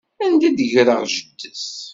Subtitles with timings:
[0.25, 1.67] Anda i ḍeggreɣ jeddi-s?